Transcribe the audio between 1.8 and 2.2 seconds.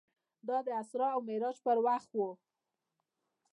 وخت